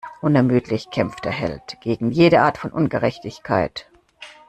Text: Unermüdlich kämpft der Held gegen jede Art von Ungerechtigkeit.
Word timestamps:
Unermüdlich 0.21 0.89
kämpft 0.89 1.25
der 1.25 1.31
Held 1.31 1.79
gegen 1.79 2.09
jede 2.09 2.41
Art 2.41 2.57
von 2.57 2.71
Ungerechtigkeit. 2.71 3.87